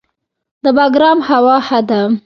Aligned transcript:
د 0.63 0.65
بګرام 0.77 1.19
هوا 1.29 1.57
ښه 1.67 1.79
ده 1.89 2.01